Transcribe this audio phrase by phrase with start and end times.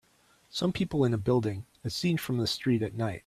[0.49, 3.19] Some people in building as seen from the street at night.